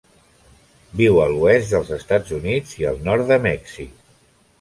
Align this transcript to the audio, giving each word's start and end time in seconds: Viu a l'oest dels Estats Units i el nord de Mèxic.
Viu 1.01 1.19
a 1.25 1.27
l'oest 1.33 1.73
dels 1.75 1.91
Estats 1.97 2.33
Units 2.37 2.73
i 2.81 2.87
el 2.93 2.97
nord 3.09 3.29
de 3.33 3.39
Mèxic. 3.45 3.93